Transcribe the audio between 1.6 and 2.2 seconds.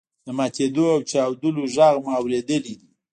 غږ مو